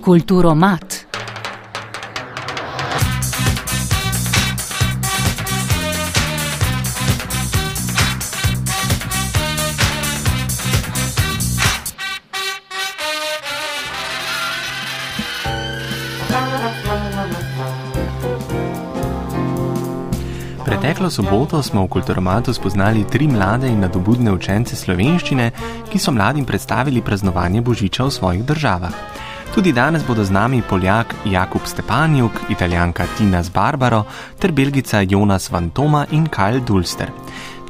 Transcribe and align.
Kulturo 0.00 0.54
mat. 0.54 1.06
Preteklo 20.64 21.10
soboto 21.10 21.62
smo 21.62 21.84
v 21.84 21.88
Kulturomatu 21.88 22.54
spoznali 22.54 23.04
tri 23.04 23.28
mlade 23.28 23.68
in 23.68 23.84
nadobudne 23.84 24.32
učence 24.32 24.76
slovenščine, 24.76 25.52
ki 25.92 25.98
so 26.00 26.08
mladim 26.12 26.48
predstavili 26.48 27.04
praznovanje 27.04 27.60
Božiča 27.60 28.08
v 28.08 28.10
svojih 28.10 28.44
državah. 28.48 29.28
Tudi 29.54 29.72
danes 29.72 30.06
bodo 30.06 30.24
z 30.24 30.30
nami 30.30 30.62
Poljak 30.62 31.14
Jakub 31.24 31.66
Stepanjuk, 31.66 32.32
Italijanka 32.48 33.04
Tina 33.18 33.42
Zbarbaro 33.42 34.04
ter 34.38 34.52
Belgica 34.52 35.02
Jonas 35.02 35.50
Van 35.50 35.70
Toma 35.70 36.06
in 36.10 36.26
Kyle 36.26 36.60
Dulster. 36.60 37.10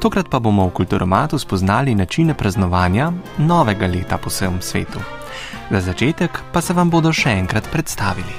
Tokrat 0.01 0.29
pa 0.29 0.39
bomo 0.39 0.67
v 0.67 0.73
Kulturomatu 0.73 1.39
spoznali 1.41 1.95
načine 1.95 2.33
praznovanja 2.33 3.11
novega 3.37 3.87
leta 3.87 4.17
po 4.17 4.29
vsem 4.29 4.61
svetu. 4.61 4.99
Za 5.71 5.81
začetek 5.81 6.39
pa 6.53 6.61
se 6.61 6.73
vam 6.73 6.89
bodo 6.89 7.13
še 7.13 7.33
enkrat 7.33 7.65
predstavili. 7.71 8.33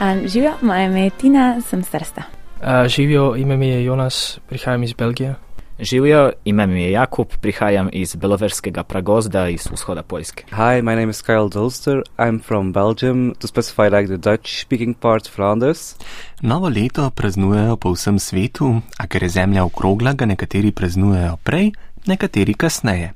Um, 0.00 0.26
živijo, 0.26 0.52
moje 0.62 0.84
ime 0.84 1.04
je 1.04 1.10
Tina, 1.10 1.60
sem 1.62 1.82
starsta. 1.82 2.22
Uh, 2.58 2.86
živijo, 2.88 3.36
ime 3.36 3.56
mi 3.56 3.68
je 3.68 3.84
Jonas, 3.84 4.38
prihajam 4.48 4.82
iz 4.82 4.92
Belgije. 4.92 5.34
Živijo, 5.82 6.32
ime 6.44 6.66
mi 6.66 6.82
je 6.82 6.90
Jakub, 6.90 7.26
prihajam 7.40 7.88
iz 7.92 8.16
Beloverskega 8.16 8.82
pragozda 8.82 9.48
iz 9.48 9.66
vzhoda 9.72 10.02
Poljske. 10.02 10.44
Hi, 10.50 10.82
my 10.82 10.94
name 10.94 11.10
is 11.10 11.22
Kyle 11.22 11.48
Dolster. 11.48 12.02
I'm 12.18 12.40
from 12.48 12.72
Belgium, 12.72 13.34
to 13.38 13.48
specify 13.48 13.96
like 13.96 14.06
the 14.06 14.30
Dutch-speaking 14.30 14.94
part 14.94 15.30
Flanders. 15.30 15.94
Novo 16.40 16.68
leto 16.68 17.10
praznujejo 17.10 17.76
po 17.76 17.92
vsem 17.92 18.18
svetu, 18.18 18.80
a 18.98 19.06
ker 19.06 19.22
je 19.22 19.28
zemlja 19.28 19.64
okrogla, 19.64 20.12
ga 20.12 20.26
nekateri 20.26 20.70
praznujejo 20.70 21.36
prej, 21.42 21.72
nekateri 22.06 22.54
kasneje. 22.54 23.12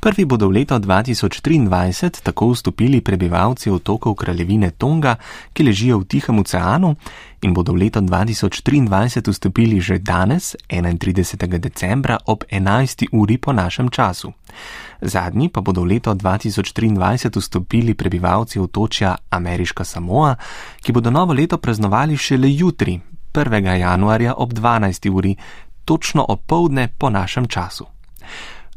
Prvi 0.00 0.24
bodo 0.24 0.48
v 0.48 0.64
leto 0.64 0.80
2023 0.80 2.24
tako 2.24 2.56
vstopili 2.56 3.04
prebivalci 3.04 3.68
otokov 3.68 4.16
kraljevine 4.16 4.72
Tonga, 4.72 5.20
ki 5.52 5.60
ležijo 5.60 6.00
v 6.00 6.08
Tihem 6.08 6.40
oceanu, 6.40 6.96
in 7.44 7.52
bodo 7.52 7.76
v 7.76 7.84
leto 7.84 8.00
2023 8.00 9.28
vstopili 9.28 9.76
že 9.76 10.00
danes, 10.00 10.56
31. 10.72 11.60
decembra 11.60 12.16
ob 12.32 12.48
11. 12.48 13.12
uri 13.12 13.36
po 13.36 13.52
našem 13.52 13.92
času. 13.92 14.32
Zadnji 15.04 15.52
pa 15.52 15.60
bodo 15.60 15.84
v 15.84 16.00
leto 16.00 16.16
2023 16.16 17.36
vstopili 17.36 17.92
prebivalci 17.92 18.56
otočja 18.56 19.28
Ameriška 19.28 19.84
Samoa, 19.84 20.32
ki 20.80 20.96
bodo 20.96 21.12
novo 21.12 21.36
leto 21.36 21.60
praznovali 21.60 22.16
šele 22.16 22.48
jutri, 22.48 22.96
1. 23.36 23.76
januarja 23.76 24.32
ob 24.32 24.56
12. 24.56 25.12
uri, 25.12 25.36
točno 25.84 26.24
opoldne 26.24 26.88
po 26.88 27.12
našem 27.12 27.44
času. 27.44 27.99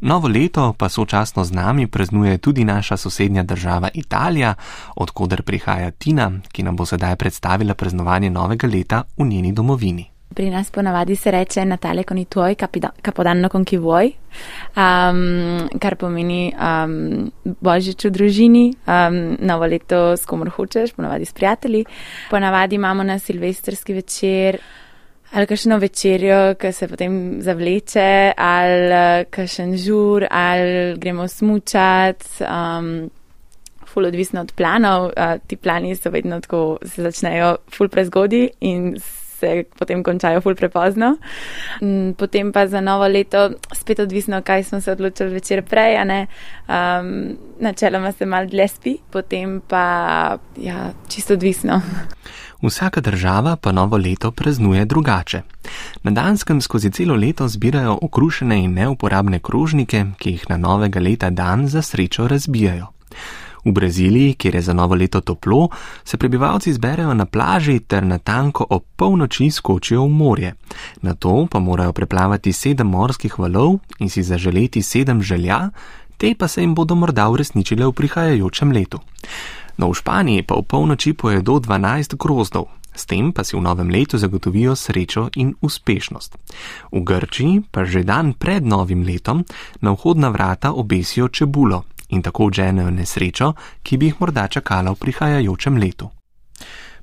Novo 0.00 0.28
leto 0.28 0.74
pa 0.78 0.88
sočasno 0.88 1.44
z 1.44 1.52
nami 1.52 1.86
praznuje 1.86 2.38
tudi 2.38 2.64
naša 2.64 2.96
sosednja 2.96 3.42
država 3.42 3.88
Italija, 3.94 4.54
odkuder 4.96 5.42
prihaja 5.42 5.90
Tina, 5.90 6.30
ki 6.52 6.62
nam 6.62 6.76
bo 6.76 6.86
sedaj 6.86 7.16
predstavila 7.16 7.74
praznovanje 7.74 8.30
novega 8.30 8.66
leta 8.66 9.04
v 9.16 9.26
njeni 9.26 9.52
domovini. 9.52 10.10
Pri 10.34 10.50
nas 10.50 10.70
ponavadi 10.70 11.16
se 11.16 11.30
reče 11.30 11.64
Natale 11.64 12.02
con 12.02 12.18
i 12.18 12.24
tuoi, 12.24 12.56
capodanno 13.02 13.48
con 13.48 13.64
chi 13.64 13.76
vuoi, 13.76 14.12
um, 14.76 15.68
kar 15.78 15.96
pomeni 15.96 16.52
um, 16.58 17.30
božič 17.44 18.04
v 18.04 18.10
družini, 18.10 18.64
um, 18.86 19.36
novo 19.40 19.66
leto 19.66 20.16
s 20.16 20.26
komor 20.26 20.50
hočeš, 20.50 20.92
ponavadi 20.96 21.24
s 21.24 21.32
prijatelji. 21.32 21.84
Ponavadi 22.30 22.74
imamo 22.74 23.02
na 23.02 23.18
silvestrski 23.18 23.92
večer 23.92 24.58
ali 25.34 25.46
kakšno 25.46 25.78
večerjo, 25.78 26.54
ki 26.54 26.72
se 26.72 26.88
potem 26.88 27.42
zavleče, 27.42 28.32
ali 28.36 29.24
kakšen 29.30 29.76
žur, 29.76 30.26
ali 30.30 30.94
gremo 30.98 31.28
smučati. 31.28 32.44
Um, 32.46 33.10
ful 33.94 34.06
odvisno 34.06 34.40
od 34.40 34.52
planov. 34.52 35.04
Uh, 35.04 35.34
ti 35.46 35.56
plani 35.56 35.96
so 35.96 36.10
vedno 36.10 36.40
tako, 36.40 36.78
se 36.82 37.02
začnejo 37.02 37.56
ful 37.70 37.88
prezgodi 37.88 38.48
in 38.60 38.94
se 39.00 39.64
potem 39.78 40.02
končajo 40.02 40.40
ful 40.40 40.54
prepozno. 40.54 41.16
Um, 41.80 42.14
potem 42.18 42.52
pa 42.52 42.66
za 42.66 42.80
novo 42.80 43.08
leto 43.08 43.50
spet 43.74 43.98
odvisno, 43.98 44.42
kaj 44.42 44.64
smo 44.64 44.80
se 44.80 44.92
odločili 44.92 45.34
večer 45.34 45.62
prej, 45.62 45.96
a 45.96 46.04
ne. 46.04 46.26
Um, 46.68 47.36
načeloma 47.60 48.12
se 48.12 48.26
mal 48.26 48.46
dlje 48.46 48.68
spi, 48.68 48.96
potem 49.10 49.60
pa 49.68 50.38
ja, 50.56 50.92
čisto 51.08 51.34
odvisno. 51.34 51.82
Vsaka 52.64 53.00
država 53.00 53.56
pa 53.56 53.72
novo 53.72 53.96
leto 53.96 54.30
praznuje 54.30 54.84
drugače. 54.84 55.42
Na 56.02 56.10
Danskem 56.10 56.60
skozi 56.60 56.90
celo 56.90 57.14
leto 57.14 57.48
zbirajo 57.48 57.98
okrušene 58.02 58.64
in 58.64 58.72
neuporabne 58.72 59.38
krožnike, 59.38 60.04
ki 60.18 60.30
jih 60.30 60.44
na 60.48 60.56
novega 60.56 61.00
leta 61.00 61.30
dan 61.30 61.68
za 61.68 61.82
srečo 61.82 62.28
razbijajo. 62.28 62.86
V 63.64 63.72
Braziliji, 63.72 64.34
kjer 64.34 64.54
je 64.54 64.62
za 64.62 64.72
novo 64.72 64.94
leto 64.94 65.20
toplo, 65.20 65.68
se 66.04 66.16
prebivalci 66.16 66.72
zberejo 66.72 67.14
na 67.14 67.26
plaži 67.26 67.80
ter 67.80 68.02
na 68.02 68.18
tanko 68.18 68.66
ob 68.70 68.82
polnoči 68.96 69.50
skočijo 69.50 70.04
v 70.04 70.08
morje. 70.08 70.54
Na 71.02 71.14
to 71.14 71.46
pa 71.50 71.58
morajo 71.58 71.92
preplavati 71.92 72.52
sedem 72.52 72.86
morskih 72.86 73.38
valov 73.38 73.78
in 73.98 74.10
si 74.10 74.22
zaželeti 74.22 74.82
sedem 74.82 75.22
želja, 75.22 75.70
te 76.16 76.34
pa 76.38 76.48
se 76.48 76.60
jim 76.60 76.74
bodo 76.74 76.94
morda 76.94 77.28
uresničile 77.28 77.86
v 77.86 77.92
prihajajočem 77.92 78.72
letu. 78.72 79.00
No, 79.76 79.90
v 79.90 79.94
Španiji 79.98 80.46
pa 80.46 80.54
v 80.54 80.62
polnoči 80.62 81.12
pojedo 81.18 81.58
12 81.58 82.14
grozdov, 82.14 82.70
s 82.94 83.10
tem 83.10 83.34
pa 83.34 83.42
si 83.42 83.58
v 83.58 83.62
novem 83.62 83.90
letu 83.90 84.18
zagotovijo 84.18 84.78
srečo 84.78 85.34
in 85.34 85.54
uspešnost. 85.58 86.38
V 86.94 86.98
Grčiji 87.02 87.66
pa 87.66 87.82
že 87.82 88.06
dan 88.06 88.38
pred 88.38 88.62
novim 88.62 89.02
letom 89.02 89.42
na 89.82 89.90
vhodna 89.90 90.30
vrata 90.30 90.70
obesijo 90.70 91.28
čebulo 91.28 91.84
in 92.14 92.22
tako 92.22 92.46
odženejo 92.46 92.90
nesrečo, 92.90 93.54
ki 93.82 93.98
bi 93.98 94.06
jih 94.06 94.20
morda 94.20 94.46
čakala 94.46 94.94
v 94.94 95.00
prihajajočem 95.02 95.74
letu. 95.76 96.10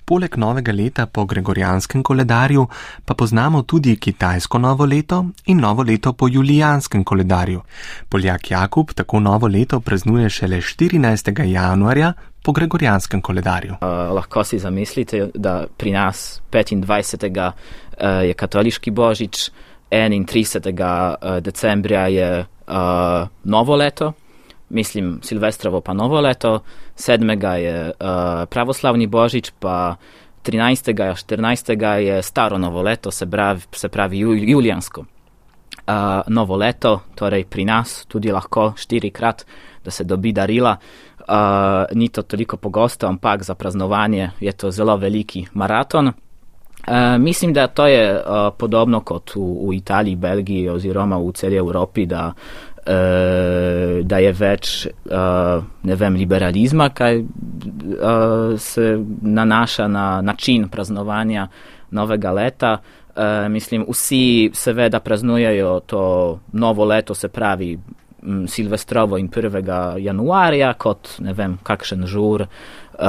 Poleg 0.06 0.36
novega 0.38 0.72
leta 0.72 1.06
po 1.06 1.26
gregorijanskem 1.26 2.03
koledarju 2.03 2.68
pa 3.06 3.14
poznamo 3.14 3.62
tudi 3.62 3.96
kitajsko 3.96 4.59
novo 4.59 4.86
leto 4.86 5.26
in 5.46 5.59
novo 5.59 5.84
leto 5.84 6.14
po 6.14 6.28
julijanskem 6.28 7.03
koledarju. 7.03 7.62
Poljak 8.09 8.52
Jakub 8.52 8.92
tako 8.92 9.20
novo 9.20 9.48
leto 9.48 9.80
praznuje 9.80 10.30
šele 10.30 10.58
14. 10.58 11.44
januarja 11.46 12.14
po 12.44 12.52
gregorijanskem 12.52 13.22
koledarju. 13.22 13.74
Uh, 13.81 14.16
lahko 14.16 14.44
si 14.44 14.59
zamislite, 14.59 15.28
da 15.34 15.66
pri 15.78 15.91
nas 15.91 16.41
25. 16.52 17.52
Uh, 17.52 18.24
je 18.25 18.34
katoliški 18.34 18.91
božič, 18.91 19.50
31. 19.91 21.41
decembra 21.41 22.07
je 22.07 22.40
uh, 22.40 23.28
novo 23.44 23.75
leto 23.75 24.13
mislim, 24.72 25.19
Silvestrovo 25.24 25.81
pa 25.81 25.94
novo 25.94 26.22
leto, 26.22 26.59
7. 26.97 27.56
je 27.56 27.85
uh, 27.90 28.50
pravoslavni 28.50 29.08
božič, 29.08 29.52
pa 29.59 29.96
13. 30.44 30.90
in 30.90 31.40
14. 31.40 31.97
je 31.97 32.22
staro 32.22 32.58
novo 32.58 32.81
leto, 32.81 33.12
se 33.12 33.25
pravi, 33.25 33.62
se 33.72 33.90
pravi 33.90 34.19
julijansko. 34.19 35.02
Uh, 35.02 35.96
novo 36.28 36.56
leto, 36.56 37.02
torej 37.16 37.46
pri 37.46 37.66
nas 37.66 38.06
tudi 38.08 38.31
lahko 38.31 38.73
štirikrat, 38.78 39.46
da 39.84 39.91
se 39.91 40.03
dobi 40.03 40.31
darila. 40.31 40.72
Uh, 40.72 41.10
ni 41.94 42.09
to 42.09 42.22
toliko 42.22 42.58
pogosto, 42.58 43.08
ampak 43.08 43.44
za 43.44 43.56
praznovanje 43.56 44.32
je 44.40 44.52
to 44.52 44.72
zelo 44.72 44.98
veliki 44.98 45.46
maraton. 45.54 46.08
Uh, 46.88 47.18
mislim, 47.20 47.54
da 47.54 47.68
to 47.68 47.88
je 47.88 48.14
uh, 48.14 48.24
podobno 48.58 49.00
kot 49.00 49.36
v, 49.36 49.40
v 49.40 49.74
Italiji, 49.74 50.16
Belgiji 50.16 50.70
oziroma 50.70 51.18
v 51.18 51.32
celi 51.32 51.56
Evropi, 51.56 52.06
da 52.06 52.28
uh, 52.28 52.72
uh, 52.86 54.02
da 54.06 54.20
je 54.22 54.32
več 54.34 54.72
uh, 54.88 55.62
vem, 55.84 56.18
liberalizma, 56.18 56.90
kaj 56.96 57.22
uh, 57.22 58.58
se 58.59 58.96
nanaša 59.22 59.88
na 59.88 60.08
način 60.22 60.67
praznovanja 60.70 61.47
novega 61.91 62.32
leta. 62.32 62.78
Uh, 63.12 63.52
mislim, 63.52 63.85
vsi 63.90 64.52
seveda 64.56 65.00
praznujejo 65.00 65.79
to 65.85 66.03
novo 66.53 66.85
leto, 66.85 67.14
se 67.14 67.28
pravi 67.28 67.78
Silvestrovo 68.47 69.18
in 69.18 69.29
1. 69.29 69.97
januarja, 70.00 70.73
kot 70.73 71.16
ne 71.20 71.34
vem, 71.34 71.58
kakšen 71.64 72.06
žur. 72.06 72.46
Uh, 73.02 73.08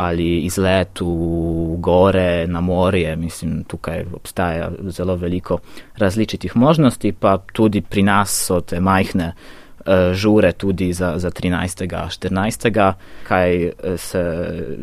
ali 0.00 0.46
izlet 0.46 1.00
v 1.00 1.76
gore, 1.78 2.46
na 2.46 2.60
morje. 2.64 3.16
Mislim, 3.16 3.64
tukaj 3.68 4.06
obstaja 4.12 4.70
zelo 4.88 5.16
veliko 5.16 5.58
različnih 5.96 6.56
možnosti, 6.56 7.12
pa 7.12 7.36
tudi 7.52 7.82
pri 7.82 8.02
nas 8.02 8.32
so 8.46 8.60
te 8.60 8.80
majhne 8.80 9.34
uh, 9.34 10.14
žure 10.14 10.52
tudi 10.52 10.92
za, 10.92 11.18
za 11.18 11.30
13. 11.30 11.84
in 11.84 11.90
14. 11.90 12.92
Kaj 13.28 13.70
se 13.96 14.24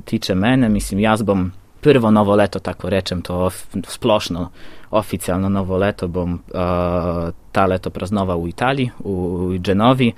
tiče 0.05 0.35
mene, 0.35 0.69
mislim, 0.69 0.99
jaz 0.99 1.23
bom 1.23 1.51
prvo 1.81 2.11
novo 2.11 2.35
leto, 2.35 2.59
tako 2.59 2.89
rečem, 2.89 3.21
to 3.21 3.45
of, 3.45 3.65
splošno, 3.87 4.49
oficialno 4.91 5.49
novo 5.49 5.77
leto 5.77 6.07
bom 6.07 6.33
uh, 6.33 7.33
ta 7.51 7.65
leto 7.65 7.89
praznoval 7.89 8.41
v 8.41 8.49
Italiji, 8.49 8.91
v, 9.03 9.09
v 9.55 9.59
Genovi. 9.59 10.13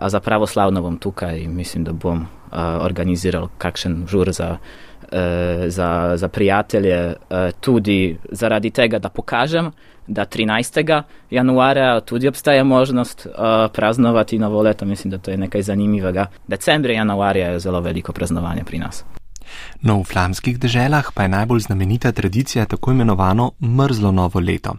a 0.00 0.08
za 0.08 0.20
pravoslavno 0.20 0.82
bom 0.82 0.98
tukaj 0.98 1.38
in 1.38 1.54
mislim, 1.54 1.84
da 1.84 1.92
bom 1.92 2.20
uh, 2.20 2.58
organiziral 2.80 3.48
kakšen 3.58 4.06
žur 4.08 4.32
za, 4.32 4.56
uh, 5.02 5.18
za, 5.66 6.12
za 6.16 6.28
prijatelje, 6.28 7.08
uh, 7.08 7.50
tudi 7.60 8.18
zaradi 8.30 8.70
tega, 8.70 8.98
da 8.98 9.08
pokažem, 9.08 9.72
da 10.06 10.24
13. 10.24 11.02
januarja 11.30 12.00
tudi 12.00 12.28
obstaja 12.28 12.64
možnost 12.64 13.26
uh, 13.26 13.32
praznovati 13.72 14.38
novo 14.38 14.62
leto. 14.62 14.84
Mislim, 14.84 15.10
da 15.10 15.18
to 15.18 15.30
je 15.30 15.36
nekaj 15.36 15.62
zanimivega. 15.62 16.26
Decembra, 16.46 16.92
januarja 16.92 17.48
je 17.48 17.58
zelo 17.58 17.80
veliko 17.80 18.12
praznovanja 18.12 18.64
pri 18.64 18.78
nas. 18.78 19.04
No, 19.82 19.98
v 20.00 20.04
flamskih 20.04 20.58
deželah 20.58 21.12
pa 21.14 21.22
je 21.22 21.28
najbolj 21.28 21.60
znamenita 21.60 22.12
tradicija 22.12 22.66
tako 22.66 22.92
imenovano 22.92 23.50
mrzlo 23.60 24.12
novo 24.12 24.40
leto. 24.40 24.76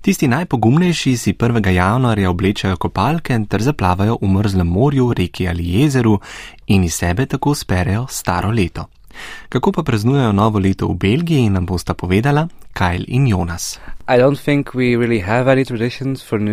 Tisti 0.00 0.28
najpogumnejši 0.28 1.16
si 1.16 1.32
1. 1.32 1.68
januarja 1.68 2.30
oblečajo 2.30 2.76
kopalke 2.76 3.38
ter 3.48 3.62
zaplavajo 3.62 4.18
v 4.22 4.28
mrzlem 4.28 4.66
morju, 4.66 5.12
reki 5.12 5.48
ali 5.48 5.80
jezeru 5.80 6.20
in 6.66 6.84
iz 6.84 6.94
sebe 6.94 7.26
tako 7.26 7.54
sperejo 7.54 8.06
staro 8.10 8.50
leto. 8.50 8.86
Kako 9.48 9.72
pa 9.72 9.82
praznujejo 9.82 10.32
novo 10.32 10.58
leto 10.58 10.88
v 10.88 10.94
Belgiji, 10.94 11.50
nam 11.50 11.66
bosta 11.66 11.94
povedala 11.94 12.48
Kyle 12.74 13.04
in 13.08 13.26
Jonas. 13.26 13.78
Really 14.06 15.20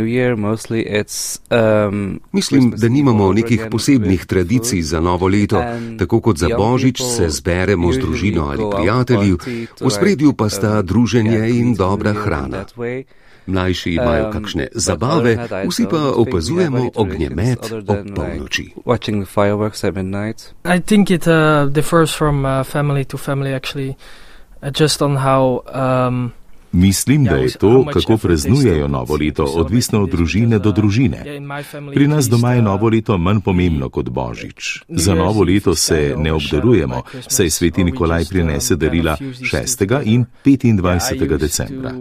year, 0.06 0.36
um, 1.88 2.20
Mislim, 2.32 2.74
da 2.78 2.90
nimamo 2.90 3.34
nekih 3.34 3.66
posebnih 3.72 4.26
tradicij 4.26 4.82
za 4.82 5.00
novo 5.00 5.28
leto. 5.28 5.64
Tako 6.00 6.22
kot 6.22 6.38
za 6.38 6.48
božič 6.58 7.02
se 7.02 7.30
zberemo 7.30 7.94
z 7.94 7.98
družino 7.98 8.44
ali 8.44 8.64
prijatelji, 8.76 9.36
v 9.82 9.90
spredju 9.90 10.34
pa 10.34 10.50
sta 10.50 10.82
druženje 10.82 11.50
in 11.50 11.74
dobra 11.74 12.14
hrana. 12.14 12.66
Mlajši 13.46 13.94
imajo 13.94 14.26
um, 14.26 14.32
kakšne 14.32 14.68
zabave, 14.74 15.38
vsi 15.68 15.86
pa 15.90 16.02
opazujemo 16.16 16.90
ognjemet 16.96 17.72
ob 17.72 17.98
polnoči. 18.16 18.74
Mislim, 18.86 19.20
da 21.06 21.18
to 21.18 21.66
differ 21.70 22.08
from 22.18 22.46
uh, 22.46 22.64
family 22.64 23.06
to 23.06 23.18
family, 23.18 23.56
actually, 23.56 23.96
uh, 24.62 24.70
just 24.80 25.02
on 25.02 25.18
how. 25.18 25.62
Um, 25.74 26.34
Mislim, 26.72 27.24
da 27.24 27.36
je 27.36 27.50
to, 27.50 27.86
kako 27.94 28.18
praznujejo 28.18 28.88
novo 28.88 29.16
leto, 29.16 29.44
odvisno 29.44 30.04
od 30.04 30.10
družine 30.10 30.60
do 30.60 30.72
družine. 30.72 31.24
Pri 31.94 32.08
nas 32.08 32.30
doma 32.30 32.54
je 32.54 32.62
novo 32.62 32.90
leto 32.90 33.18
manj 33.18 33.40
pomembno 33.40 33.90
kot 33.90 34.10
božič. 34.10 34.84
Za 34.90 35.16
novo 35.16 35.44
leto 35.44 35.76
se 35.76 36.16
ne 36.18 36.34
obdarujemo, 36.34 37.02
saj 37.28 37.50
sveti 37.50 37.84
Nikolaj 37.84 38.26
prinese 38.30 38.76
darila 38.76 39.18
6. 39.20 40.02
in 40.06 40.26
25. 40.44 41.38
decembra. 41.38 41.94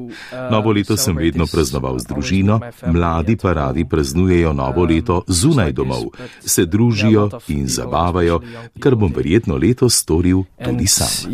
Novo 0.51 0.73
leto 0.73 0.97
sem 0.97 1.17
vedno 1.17 1.47
praznoval 1.47 1.99
z 1.99 2.07
družino, 2.07 2.61
mladi 2.87 3.37
pa 3.37 3.53
radi 3.53 3.85
praznujejo 3.85 4.53
novo 4.53 4.85
leto 4.85 5.23
zunaj 5.27 5.73
domov, 5.73 6.05
se 6.41 6.67
družijo 6.67 7.29
in 7.49 7.67
zabavajo, 7.67 8.41
kar 8.81 8.95
bom 8.95 9.13
verjetno 9.17 9.57
letos 9.57 9.95
storil 9.95 10.45
tudi 10.65 10.87
sam. 10.87 11.31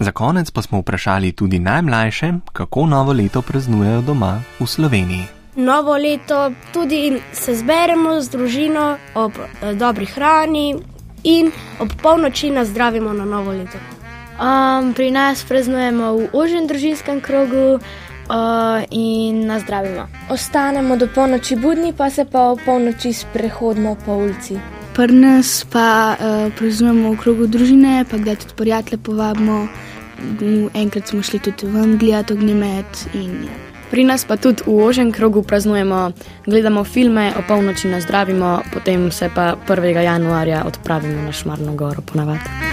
Za 0.00 0.12
konec 0.12 0.50
pa 0.50 0.62
smo 0.62 0.78
vprašali 0.78 1.32
tudi 1.32 1.58
najmlajše, 1.58 2.32
kako 2.52 2.86
novo 2.86 3.12
leto 3.12 3.42
praznujejo 3.42 4.00
doma 4.00 4.42
v 4.60 4.66
Sloveniji. 4.66 5.24
Novo 5.56 5.96
leto 5.96 6.52
tudi 6.72 7.20
se 7.32 7.54
zberemo 7.54 8.20
z 8.20 8.30
družino 8.30 8.98
ob 9.14 9.32
eh, 9.32 9.74
dobri 9.74 10.06
hrani 10.06 10.76
in 11.24 11.50
ob 11.80 11.88
polnoči 12.02 12.50
nas 12.50 12.68
zdravimo 12.68 13.12
na 13.12 13.24
novo 13.24 13.50
leto. 13.50 13.78
Um, 14.36 14.92
pri 14.94 15.10
nas 15.10 15.44
praznujemo 15.44 16.12
v 16.12 16.28
užjem 16.32 16.66
družinskem 16.66 17.20
krogu 17.20 17.80
uh, 17.80 18.84
in 18.90 19.46
nas 19.46 19.62
zdravimo. 19.62 20.08
Ostanemo 20.30 20.96
do 20.96 21.08
polnoči 21.08 21.56
budni, 21.56 21.92
pa 21.96 22.10
se 22.10 22.24
pa 22.24 22.50
ob 22.52 22.60
polnoči 22.64 23.12
sprehodimo 23.12 23.96
po 24.06 24.12
ulici. 24.12 24.75
Prnes 24.96 25.64
pa 25.68 26.16
uh, 26.16 26.48
praznujemo 26.56 27.12
v 27.12 27.20
krogu 27.20 27.44
družine, 27.44 28.08
pa 28.08 28.16
kdaj 28.16 28.36
tudi 28.46 28.54
prijatelje 28.56 28.98
povabimo. 29.04 29.68
Enkrat 30.72 31.12
smo 31.12 31.20
šli 31.20 31.38
tudi 31.44 31.68
v 31.68 31.76
Anglijo, 31.76 32.24
ognjemet. 32.32 33.04
Ja. 33.12 33.52
Pri 33.92 34.08
nas 34.08 34.24
pa 34.24 34.40
tudi 34.40 34.64
v 34.64 34.72
ožjem 34.72 35.12
krogu 35.12 35.44
praznujemo, 35.44 36.16
gledamo 36.48 36.84
filme, 36.84 37.28
o 37.36 37.44
polnoči 37.44 37.92
nas 37.92 38.08
zdravimo, 38.08 38.62
potem 38.72 39.12
se 39.12 39.28
pa 39.34 39.54
1. 39.68 40.00
januarja 40.00 40.64
odpravimo 40.64 41.22
na 41.22 41.32
Šmarno 41.32 41.76
goro 41.76 42.00
ponavadi. 42.00 42.65